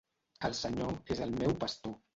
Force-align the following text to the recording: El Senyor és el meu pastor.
El 0.49 0.55
Senyor 0.61 1.15
és 1.17 1.23
el 1.27 1.39
meu 1.45 1.57
pastor. 1.67 1.99